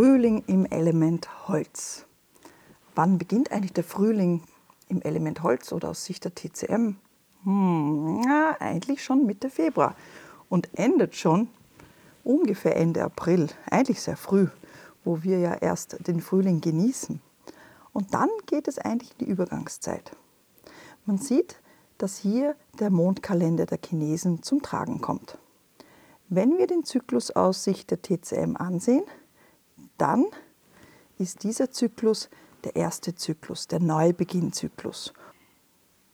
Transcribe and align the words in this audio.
Frühling 0.00 0.44
im 0.46 0.64
Element 0.64 1.28
Holz. 1.46 2.06
Wann 2.94 3.18
beginnt 3.18 3.52
eigentlich 3.52 3.74
der 3.74 3.84
Frühling 3.84 4.42
im 4.88 5.02
Element 5.02 5.42
Holz 5.42 5.74
oder 5.74 5.90
aus 5.90 6.06
Sicht 6.06 6.24
der 6.24 6.34
TCM? 6.34 6.96
Hm, 7.44 8.22
ja, 8.24 8.56
eigentlich 8.60 9.04
schon 9.04 9.26
Mitte 9.26 9.50
Februar 9.50 9.94
und 10.48 10.70
endet 10.72 11.16
schon 11.16 11.48
ungefähr 12.24 12.76
Ende 12.76 13.04
April, 13.04 13.48
eigentlich 13.70 14.00
sehr 14.00 14.16
früh, 14.16 14.46
wo 15.04 15.22
wir 15.22 15.38
ja 15.38 15.52
erst 15.56 16.08
den 16.08 16.22
Frühling 16.22 16.62
genießen. 16.62 17.20
Und 17.92 18.14
dann 18.14 18.30
geht 18.46 18.68
es 18.68 18.78
eigentlich 18.78 19.10
in 19.18 19.26
die 19.26 19.30
Übergangszeit. 19.30 20.12
Man 21.04 21.18
sieht, 21.18 21.60
dass 21.98 22.16
hier 22.16 22.56
der 22.78 22.88
Mondkalender 22.88 23.66
der 23.66 23.78
Chinesen 23.84 24.42
zum 24.42 24.62
Tragen 24.62 25.02
kommt. 25.02 25.36
Wenn 26.30 26.56
wir 26.56 26.66
den 26.66 26.84
Zyklus 26.84 27.32
aus 27.32 27.64
Sicht 27.64 27.90
der 27.90 28.00
TCM 28.00 28.56
ansehen, 28.56 29.02
dann 30.00 30.26
ist 31.18 31.44
dieser 31.44 31.70
Zyklus 31.70 32.30
der 32.64 32.76
erste 32.76 33.14
Zyklus, 33.14 33.68
der 33.68 33.80
Neubeginnzyklus. 33.80 35.12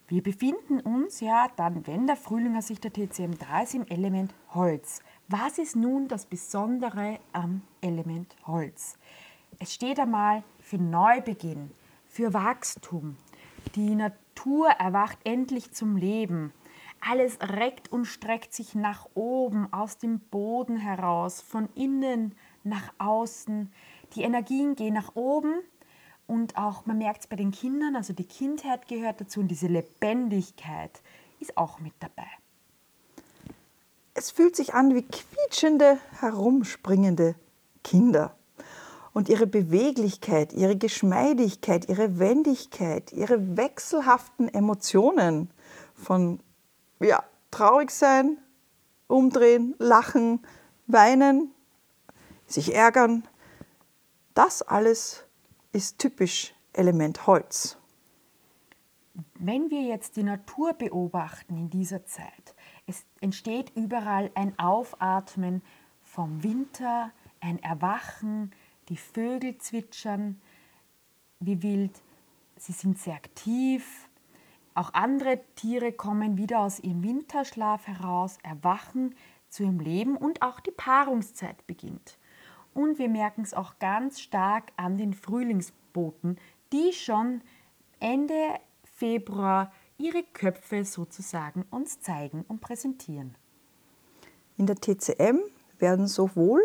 Wir 0.08 0.22
befinden 0.22 0.80
uns 0.80 1.20
ja 1.20 1.48
dann, 1.56 1.86
wenn 1.86 2.06
der 2.06 2.16
Frühling 2.16 2.56
aus 2.56 2.68
Sicht 2.68 2.84
der 2.84 2.92
TCM 2.92 3.38
da 3.38 3.62
ist, 3.62 3.74
im 3.74 3.86
Element 3.86 4.32
Holz. 4.54 5.00
Was 5.28 5.58
ist 5.58 5.74
nun 5.74 6.06
das 6.06 6.26
Besondere 6.26 7.18
am 7.32 7.62
Element 7.80 8.36
Holz? 8.46 8.96
Es 9.58 9.74
steht 9.74 9.98
einmal 9.98 10.44
für 10.60 10.78
Neubeginn, 10.78 11.72
für 12.06 12.32
Wachstum. 12.32 13.16
Die 13.74 13.96
Natur 13.96 14.68
erwacht 14.68 15.18
endlich 15.24 15.72
zum 15.72 15.96
Leben. 15.96 16.52
Alles 17.00 17.38
reckt 17.40 17.90
und 17.90 18.04
streckt 18.04 18.54
sich 18.54 18.74
nach 18.74 19.08
oben, 19.14 19.72
aus 19.72 19.98
dem 19.98 20.20
Boden 20.20 20.76
heraus, 20.76 21.40
von 21.40 21.68
innen 21.74 22.34
nach 22.66 22.92
außen. 22.98 23.72
Die 24.14 24.22
Energien 24.22 24.76
gehen 24.76 24.94
nach 24.94 25.14
oben 25.14 25.54
und 26.26 26.56
auch, 26.56 26.86
man 26.86 26.98
merkt 26.98 27.22
es 27.22 27.26
bei 27.26 27.36
den 27.36 27.52
Kindern, 27.52 27.96
also 27.96 28.12
die 28.12 28.24
Kindheit 28.24 28.88
gehört 28.88 29.20
dazu 29.20 29.40
und 29.40 29.48
diese 29.48 29.68
Lebendigkeit 29.68 31.00
ist 31.40 31.56
auch 31.56 31.80
mit 31.80 31.94
dabei. 32.00 32.26
Es 34.14 34.30
fühlt 34.30 34.56
sich 34.56 34.74
an 34.74 34.94
wie 34.94 35.02
quietschende, 35.02 35.98
herumspringende 36.20 37.34
Kinder. 37.84 38.34
Und 39.12 39.28
ihre 39.28 39.46
Beweglichkeit, 39.46 40.52
ihre 40.52 40.76
Geschmeidigkeit, 40.76 41.88
ihre 41.88 42.18
Wendigkeit, 42.18 43.12
ihre 43.12 43.56
wechselhaften 43.56 44.48
Emotionen 44.52 45.50
von 45.94 46.40
ja, 47.00 47.22
traurig 47.50 47.90
sein, 47.90 48.38
umdrehen, 49.06 49.74
lachen, 49.78 50.40
weinen, 50.86 51.50
sich 52.46 52.74
ärgern. 52.74 53.26
Das 54.34 54.62
alles 54.62 55.24
ist 55.72 55.98
typisch 55.98 56.54
Element 56.72 57.26
Holz. 57.26 57.78
Wenn 59.38 59.70
wir 59.70 59.82
jetzt 59.82 60.16
die 60.16 60.22
Natur 60.22 60.74
beobachten 60.74 61.56
in 61.56 61.70
dieser 61.70 62.04
Zeit, 62.04 62.54
es 62.86 63.04
entsteht 63.20 63.72
überall 63.74 64.30
ein 64.34 64.58
Aufatmen 64.58 65.62
vom 66.02 66.42
Winter, 66.42 67.10
ein 67.40 67.62
Erwachen, 67.62 68.52
die 68.88 68.96
Vögel 68.96 69.58
zwitschern 69.58 70.40
wie 71.40 71.62
wild, 71.62 72.02
sie 72.56 72.72
sind 72.72 72.98
sehr 72.98 73.14
aktiv. 73.14 74.08
Auch 74.74 74.92
andere 74.94 75.40
Tiere 75.54 75.92
kommen 75.92 76.36
wieder 76.36 76.60
aus 76.60 76.80
ihrem 76.80 77.02
Winterschlaf 77.02 77.86
heraus, 77.86 78.38
erwachen 78.42 79.14
zu 79.48 79.64
ihrem 79.64 79.80
Leben 79.80 80.16
und 80.16 80.42
auch 80.42 80.60
die 80.60 80.70
Paarungszeit 80.70 81.66
beginnt. 81.66 82.18
Und 82.76 82.98
wir 82.98 83.08
merken 83.08 83.40
es 83.40 83.54
auch 83.54 83.78
ganz 83.78 84.20
stark 84.20 84.64
an 84.76 84.98
den 84.98 85.14
Frühlingsboten, 85.14 86.38
die 86.74 86.92
schon 86.92 87.40
Ende 88.00 88.34
Februar 88.84 89.72
ihre 89.96 90.22
Köpfe 90.22 90.84
sozusagen 90.84 91.64
uns 91.70 92.00
zeigen 92.00 92.44
und 92.48 92.60
präsentieren. 92.60 93.34
In 94.58 94.66
der 94.66 94.76
TCM 94.76 95.38
werden 95.78 96.06
sowohl 96.06 96.60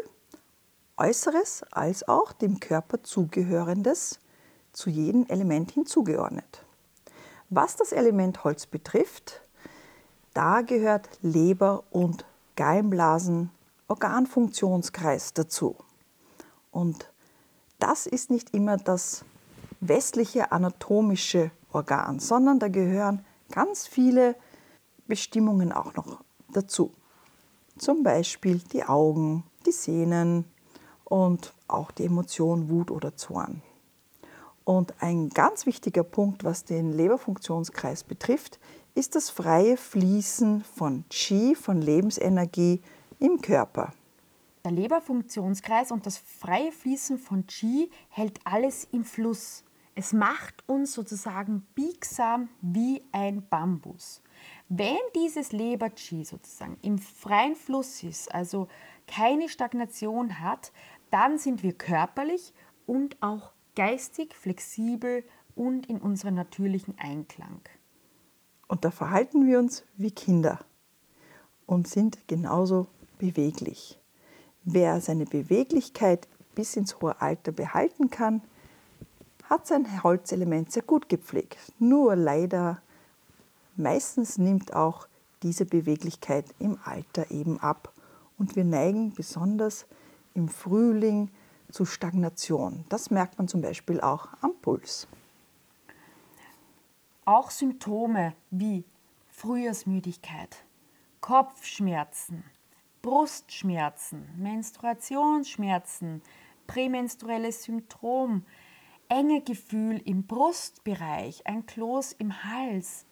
Äußeres 0.97 1.63
als 1.71 2.05
auch 2.09 2.33
dem 2.33 2.59
Körper 2.59 3.01
zugehörendes 3.03 4.19
zu 4.73 4.89
jedem 4.89 5.25
Element 5.27 5.71
hinzugeordnet. 5.71 6.66
Was 7.50 7.77
das 7.77 7.94
Element 7.94 8.44
Holz 8.44 8.66
betrifft, 8.66 9.39
da 10.33 10.59
gehört 10.59 11.07
Leber 11.21 11.85
und 11.89 12.25
Gallenblasen 12.57 13.50
Organfunktionskreis 13.88 15.33
dazu. 15.33 15.77
Und 16.71 17.11
das 17.79 18.07
ist 18.07 18.31
nicht 18.31 18.53
immer 18.53 18.77
das 18.77 19.25
westliche 19.79 20.51
anatomische 20.51 21.51
Organ, 21.73 22.19
sondern 22.19 22.59
da 22.59 22.67
gehören 22.67 23.25
ganz 23.51 23.87
viele 23.87 24.35
Bestimmungen 25.07 25.71
auch 25.71 25.93
noch 25.95 26.23
dazu. 26.53 26.93
Zum 27.77 28.03
Beispiel 28.03 28.59
die 28.71 28.83
Augen, 28.83 29.43
die 29.65 29.71
Sehnen 29.71 30.45
und 31.03 31.53
auch 31.67 31.91
die 31.91 32.05
Emotion 32.05 32.69
Wut 32.69 32.91
oder 32.91 33.15
Zorn. 33.15 33.61
Und 34.63 35.01
ein 35.01 35.29
ganz 35.29 35.65
wichtiger 35.65 36.03
Punkt, 36.03 36.43
was 36.43 36.63
den 36.63 36.93
Leberfunktionskreis 36.93 38.03
betrifft, 38.03 38.59
ist 38.93 39.15
das 39.15 39.29
freie 39.29 39.77
Fließen 39.77 40.63
von 40.63 41.05
Qi, 41.09 41.55
von 41.55 41.81
Lebensenergie 41.81 42.81
im 43.19 43.41
Körper. 43.41 43.93
Der 44.63 44.72
Leberfunktionskreis 44.72 45.91
und 45.91 46.05
das 46.05 46.17
freie 46.17 46.72
Fließen 46.72 47.17
von 47.17 47.47
Qi 47.47 47.89
hält 48.09 48.39
alles 48.45 48.88
im 48.91 49.03
Fluss. 49.03 49.63
Es 49.95 50.13
macht 50.13 50.63
uns 50.67 50.94
sozusagen 50.94 51.66
biegsam 51.75 52.49
wie 52.61 53.03
ein 53.11 53.47
Bambus. 53.50 54.21
Wenn 54.69 54.97
dieses 55.16 55.51
Leber-Qi 55.51 56.23
sozusagen 56.23 56.77
im 56.81 56.97
freien 56.97 57.55
Fluss 57.55 58.03
ist, 58.03 58.33
also 58.33 58.67
keine 59.07 59.50
Stagnation 59.50 60.39
hat, 60.39 60.71
dann 61.09 61.38
sind 61.38 61.63
wir 61.63 61.73
körperlich 61.73 62.53
und 62.85 63.21
auch 63.21 63.51
geistig 63.75 64.33
flexibel 64.33 65.23
und 65.55 65.88
in 65.88 66.00
unserem 66.00 66.35
natürlichen 66.35 66.97
Einklang. 66.97 67.61
Und 68.67 68.85
da 68.85 68.91
verhalten 68.91 69.45
wir 69.45 69.59
uns 69.59 69.83
wie 69.97 70.11
Kinder 70.11 70.59
und 71.66 71.88
sind 71.88 72.27
genauso 72.27 72.88
beweglich. 73.17 74.00
Wer 74.63 75.01
seine 75.01 75.25
Beweglichkeit 75.25 76.27
bis 76.53 76.75
ins 76.75 77.01
hohe 77.01 77.19
Alter 77.19 77.51
behalten 77.51 78.09
kann, 78.09 78.41
hat 79.49 79.67
sein 79.67 80.03
Holzelement 80.03 80.72
sehr 80.72 80.83
gut 80.83 81.09
gepflegt. 81.09 81.57
Nur 81.79 82.16
leider, 82.16 82.81
meistens 83.75 84.38
nimmt 84.38 84.73
auch 84.75 85.07
diese 85.44 85.66
Beweglichkeit 85.66 86.45
im 86.59 86.77
Alter 86.85 87.31
eben 87.31 87.59
ab. 87.59 87.91
Und 88.38 88.55
wir 88.55 88.63
neigen 88.63 89.13
besonders 89.13 89.85
im 90.35 90.47
Frühling 90.47 91.29
zu 91.71 91.85
Stagnation. 91.85 92.85
Das 92.89 93.09
merkt 93.09 93.38
man 93.38 93.47
zum 93.47 93.61
Beispiel 93.61 94.00
auch 94.00 94.27
am 94.41 94.53
Puls. 94.62 95.07
Auch 97.25 97.50
Symptome 97.50 98.33
wie 98.51 98.83
Frühjahrsmüdigkeit, 99.30 100.63
Kopfschmerzen, 101.19 102.44
Brustschmerzen, 103.01 104.30
Menstruationsschmerzen, 104.38 106.21
prämenstruelles 106.68 107.63
Symptom, 107.63 108.45
enge 109.09 109.42
Gefühl 109.42 110.01
im 110.06 110.27
Brustbereich, 110.27 111.45
ein 111.45 111.65
Kloß 111.65 112.13
im 112.13 112.44
Hals, 112.44 113.06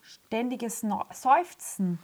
ständiges 0.00 0.84
Seufzen, 1.12 1.98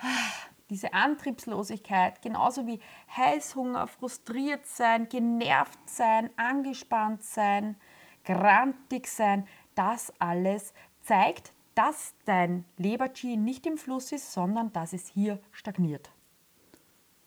diese 0.70 0.94
Antriebslosigkeit, 0.94 2.22
genauso 2.22 2.66
wie 2.66 2.80
Heißhunger, 3.14 3.86
frustriert 3.86 4.66
sein, 4.66 5.08
genervt 5.08 5.78
sein, 5.86 6.30
angespannt 6.36 7.22
sein, 7.22 7.76
grantig 8.24 9.06
sein, 9.06 9.46
das 9.74 10.12
alles 10.18 10.72
zeigt, 11.02 11.52
dass 11.74 12.14
dein 12.24 12.64
Leber-Qi 12.76 13.36
nicht 13.36 13.66
im 13.66 13.78
Fluss 13.78 14.12
ist, 14.12 14.32
sondern 14.32 14.72
dass 14.72 14.92
es 14.92 15.08
hier 15.08 15.40
stagniert. 15.52 16.10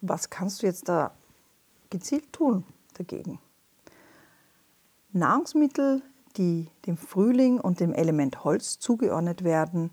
Was 0.07 0.29
kannst 0.29 0.61
du 0.61 0.67
jetzt 0.67 0.87
da 0.87 1.11
gezielt 1.89 2.31
tun 2.31 2.63
dagegen? 2.93 3.39
Nahrungsmittel, 5.11 6.03
die 6.37 6.69
dem 6.85 6.97
Frühling 6.97 7.59
und 7.59 7.79
dem 7.79 7.93
Element 7.93 8.43
Holz 8.43 8.79
zugeordnet 8.79 9.43
werden. 9.43 9.89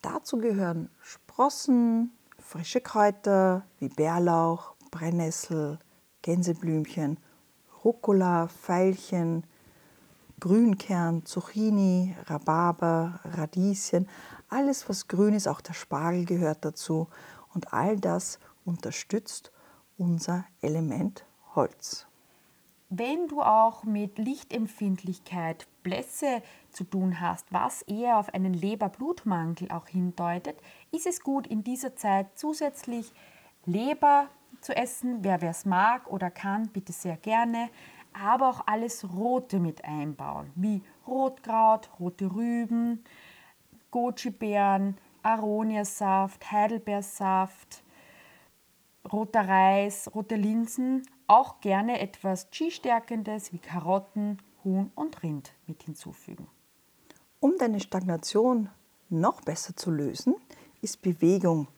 Dazu 0.00 0.38
gehören 0.38 0.88
Sprossen, 1.02 2.10
frische 2.38 2.80
Kräuter 2.80 3.64
wie 3.78 3.88
Bärlauch, 3.88 4.74
Brennnessel, 4.90 5.78
Gänseblümchen, 6.22 7.18
Rucola, 7.84 8.48
Veilchen, 8.66 9.44
Grünkern, 10.40 11.24
Zucchini, 11.24 12.16
Rhabarber, 12.26 13.20
Radieschen, 13.24 14.08
alles 14.48 14.88
was 14.88 15.06
grün 15.06 15.34
ist, 15.34 15.46
auch 15.46 15.60
der 15.60 15.72
Spargel 15.74 16.24
gehört 16.24 16.64
dazu 16.64 17.06
und 17.54 17.72
all 17.72 17.98
das 17.98 18.38
unterstützt 18.64 19.52
unser 19.98 20.44
Element 20.60 21.24
Holz. 21.54 22.06
Wenn 22.94 23.26
du 23.26 23.40
auch 23.40 23.84
mit 23.84 24.18
Lichtempfindlichkeit, 24.18 25.66
Blässe 25.82 26.42
zu 26.70 26.84
tun 26.84 27.20
hast, 27.20 27.50
was 27.50 27.82
eher 27.82 28.18
auf 28.18 28.34
einen 28.34 28.52
Leber-Blutmangel 28.52 29.70
auch 29.70 29.86
hindeutet, 29.88 30.58
ist 30.90 31.06
es 31.06 31.22
gut, 31.22 31.46
in 31.46 31.64
dieser 31.64 31.96
Zeit 31.96 32.26
zusätzlich 32.34 33.10
Leber 33.64 34.28
zu 34.60 34.76
essen. 34.76 35.24
Wer 35.24 35.42
es 35.42 35.64
mag 35.64 36.06
oder 36.06 36.30
kann, 36.30 36.68
bitte 36.68 36.92
sehr 36.92 37.16
gerne. 37.16 37.70
Aber 38.12 38.50
auch 38.50 38.66
alles 38.66 39.10
Rote 39.10 39.58
mit 39.58 39.84
einbauen, 39.84 40.50
wie 40.54 40.82
Rotkraut, 41.06 41.88
rote 41.98 42.34
Rüben, 42.34 43.02
Goji-Beeren, 43.90 44.98
Aroniasaft, 45.22 46.50
Heidelbeersaft, 46.50 47.82
roter 49.10 49.48
Reis, 49.48 50.10
rote 50.14 50.36
Linsen 50.36 51.02
auch 51.26 51.60
gerne 51.60 52.00
etwas 52.00 52.50
Qi-Stärkendes 52.50 53.52
wie 53.52 53.58
Karotten, 53.58 54.38
Huhn 54.64 54.90
und 54.94 55.22
Rind 55.22 55.54
mit 55.66 55.82
hinzufügen. 55.82 56.46
Um 57.40 57.56
deine 57.58 57.80
Stagnation 57.80 58.68
noch 59.08 59.40
besser 59.40 59.74
zu 59.76 59.90
lösen, 59.90 60.34
ist 60.80 61.02
Bewegung 61.02 61.68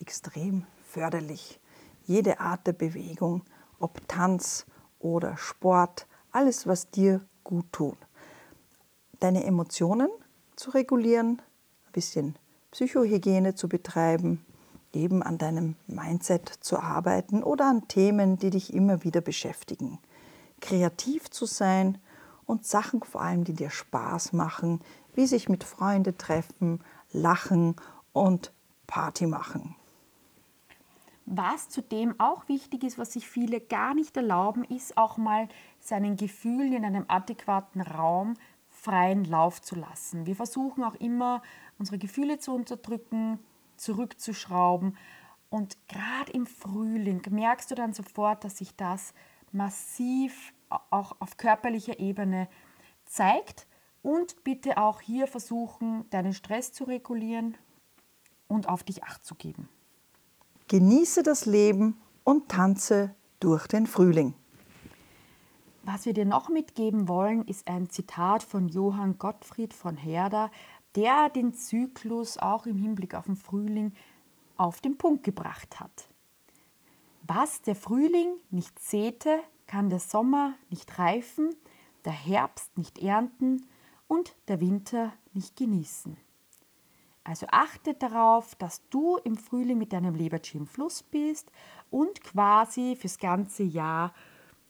extrem 0.00 0.66
förderlich. 0.86 1.60
Jede 2.04 2.40
Art 2.40 2.66
der 2.66 2.72
Bewegung, 2.72 3.42
ob 3.78 4.06
Tanz 4.08 4.66
oder 4.98 5.36
Sport, 5.36 6.06
alles, 6.30 6.66
was 6.66 6.90
dir 6.90 7.20
gut 7.42 7.66
tut. 7.72 7.98
Deine 9.20 9.44
Emotionen 9.44 10.08
zu 10.56 10.70
regulieren, 10.70 11.40
ein 11.86 11.92
bisschen 11.92 12.36
Psychohygiene 12.74 13.54
zu 13.54 13.68
betreiben, 13.68 14.44
eben 14.92 15.22
an 15.22 15.38
deinem 15.38 15.76
Mindset 15.86 16.48
zu 16.48 16.76
arbeiten 16.80 17.44
oder 17.44 17.66
an 17.66 17.86
Themen, 17.86 18.36
die 18.36 18.50
dich 18.50 18.74
immer 18.74 19.04
wieder 19.04 19.20
beschäftigen. 19.20 20.00
Kreativ 20.60 21.30
zu 21.30 21.46
sein 21.46 21.98
und 22.46 22.66
Sachen 22.66 23.00
vor 23.04 23.20
allem, 23.20 23.44
die 23.44 23.52
dir 23.52 23.70
Spaß 23.70 24.32
machen, 24.32 24.80
wie 25.14 25.26
sich 25.26 25.48
mit 25.48 25.62
Freunden 25.62 26.18
treffen, 26.18 26.80
lachen 27.12 27.76
und 28.12 28.52
Party 28.88 29.28
machen. 29.28 29.76
Was 31.26 31.68
zudem 31.68 32.18
auch 32.18 32.48
wichtig 32.48 32.82
ist, 32.82 32.98
was 32.98 33.12
sich 33.12 33.28
viele 33.28 33.60
gar 33.60 33.94
nicht 33.94 34.16
erlauben, 34.16 34.64
ist 34.64 34.98
auch 34.98 35.16
mal 35.16 35.48
seinen 35.78 36.16
Gefühlen 36.16 36.72
in 36.72 36.84
einem 36.84 37.04
adäquaten 37.06 37.82
Raum 37.82 38.34
freien 38.84 39.24
Lauf 39.24 39.62
zu 39.62 39.74
lassen. 39.76 40.26
Wir 40.26 40.36
versuchen 40.36 40.84
auch 40.84 40.94
immer, 40.96 41.42
unsere 41.78 41.98
Gefühle 41.98 42.38
zu 42.38 42.54
unterdrücken, 42.54 43.38
zurückzuschrauben. 43.76 44.96
Und 45.48 45.76
gerade 45.88 46.32
im 46.32 46.46
Frühling 46.46 47.22
merkst 47.30 47.70
du 47.70 47.74
dann 47.74 47.94
sofort, 47.94 48.44
dass 48.44 48.58
sich 48.58 48.76
das 48.76 49.14
massiv 49.52 50.52
auch 50.90 51.16
auf 51.20 51.36
körperlicher 51.36 51.98
Ebene 51.98 52.48
zeigt. 53.06 53.66
Und 54.02 54.44
bitte 54.44 54.76
auch 54.76 55.00
hier 55.00 55.26
versuchen, 55.26 56.04
deinen 56.10 56.34
Stress 56.34 56.72
zu 56.72 56.84
regulieren 56.84 57.56
und 58.48 58.68
auf 58.68 58.82
dich 58.82 59.02
acht 59.02 59.24
zu 59.24 59.34
geben. 59.34 59.70
Genieße 60.68 61.22
das 61.22 61.46
Leben 61.46 61.98
und 62.22 62.50
tanze 62.50 63.14
durch 63.40 63.66
den 63.66 63.86
Frühling. 63.86 64.34
Was 65.86 66.06
wir 66.06 66.14
dir 66.14 66.24
noch 66.24 66.48
mitgeben 66.48 67.08
wollen, 67.08 67.46
ist 67.46 67.68
ein 67.68 67.90
Zitat 67.90 68.42
von 68.42 68.68
Johann 68.68 69.18
Gottfried 69.18 69.74
von 69.74 69.98
Herder, 69.98 70.50
der 70.96 71.28
den 71.28 71.52
Zyklus 71.52 72.38
auch 72.38 72.64
im 72.64 72.78
Hinblick 72.78 73.14
auf 73.14 73.26
den 73.26 73.36
Frühling 73.36 73.92
auf 74.56 74.80
den 74.80 74.96
Punkt 74.96 75.24
gebracht 75.24 75.80
hat. 75.80 76.08
Was 77.26 77.60
der 77.60 77.74
Frühling 77.74 78.36
nicht 78.50 78.78
säte, 78.78 79.40
kann 79.66 79.90
der 79.90 79.98
Sommer 79.98 80.54
nicht 80.70 80.98
reifen, 80.98 81.54
der 82.06 82.12
Herbst 82.12 82.78
nicht 82.78 82.98
ernten 82.98 83.66
und 84.08 84.36
der 84.48 84.62
Winter 84.62 85.12
nicht 85.34 85.54
genießen. 85.56 86.16
Also 87.24 87.46
achte 87.50 87.92
darauf, 87.92 88.54
dass 88.54 88.88
du 88.88 89.18
im 89.18 89.36
Frühling 89.36 89.76
mit 89.76 89.92
deinem 89.92 90.14
Leberchi 90.14 90.56
im 90.56 90.66
Fluss 90.66 91.02
bist 91.02 91.50
und 91.90 92.22
quasi 92.22 92.96
fürs 92.96 93.18
ganze 93.18 93.64
Jahr 93.64 94.14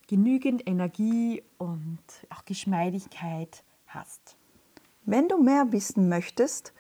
genügend 0.06 0.66
Energie 0.68 1.42
und 1.58 1.98
auch 2.30 2.44
Geschmeidigkeit 2.44 3.64
hast. 3.86 4.36
Wenn 5.04 5.28
du 5.28 5.42
mehr 5.42 5.72
wissen 5.72 6.08
möchtest, 6.08 6.72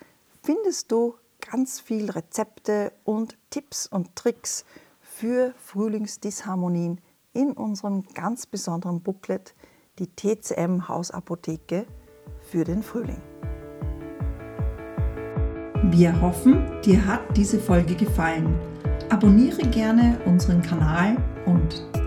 findest 0.42 0.90
du 0.92 1.14
ganz 1.50 1.80
viel 1.80 2.10
Rezepte 2.10 2.92
und 3.04 3.36
Tipps 3.50 3.86
und 3.86 4.16
Tricks 4.16 4.64
für 5.00 5.54
Frühlingsdisharmonien 5.58 7.00
in 7.32 7.52
unserem 7.52 8.04
ganz 8.14 8.46
besonderen 8.46 9.02
Booklet, 9.02 9.54
die 9.98 10.06
TCM 10.06 10.88
Hausapotheke 10.88 11.86
für 12.40 12.64
den 12.64 12.82
Frühling. 12.82 13.20
Wir 15.90 16.18
hoffen, 16.20 16.80
dir 16.82 17.04
hat 17.06 17.36
diese 17.36 17.58
Folge 17.58 17.94
gefallen. 17.94 18.58
Abonniere 19.10 19.62
gerne 19.68 20.18
unseren 20.24 20.62
Kanal 20.62 21.16
und 21.44 21.84